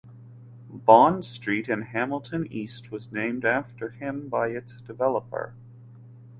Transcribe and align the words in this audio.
Bond 0.71 1.23
Street 1.23 1.69
in 1.69 1.83
Hamilton 1.83 2.47
East 2.49 2.89
was 2.89 3.11
named 3.11 3.45
after 3.45 3.89
him 3.91 4.29
by 4.29 4.47
its 4.47 4.77
developer. 4.77 5.53